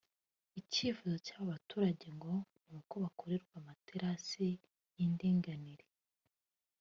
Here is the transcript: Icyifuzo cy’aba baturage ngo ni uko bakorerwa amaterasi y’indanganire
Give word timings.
Icyifuzo 0.59 1.15
cy’aba 1.25 1.49
baturage 1.51 2.07
ngo 2.17 2.33
ni 2.67 2.73
uko 2.79 2.93
bakorerwa 3.03 3.53
amaterasi 3.61 4.45
y’indanganire 4.97 5.85